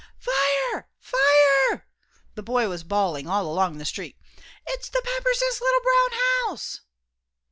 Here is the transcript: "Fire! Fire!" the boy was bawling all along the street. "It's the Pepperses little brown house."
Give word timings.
"Fire! 0.17 0.89
Fire!" 0.97 1.85
the 2.33 2.41
boy 2.41 2.67
was 2.67 2.83
bawling 2.83 3.27
all 3.29 3.45
along 3.45 3.77
the 3.77 3.85
street. 3.85 4.17
"It's 4.65 4.89
the 4.89 5.03
Pepperses 5.05 5.61
little 5.61 5.81
brown 5.83 6.19
house." 6.47 6.81